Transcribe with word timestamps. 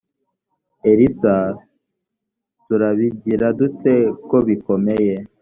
elisa 0.91 1.35
turabigira 2.65 3.47
dute 3.57 3.95
kobikomeye. 4.29 5.15